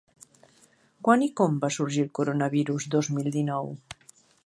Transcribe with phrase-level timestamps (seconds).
[1.07, 3.75] Quan i com va sorgir el coronavirus dos mil dinou?